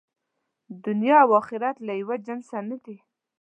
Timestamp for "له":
1.87-1.93